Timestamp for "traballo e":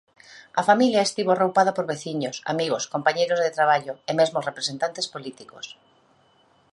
3.57-4.11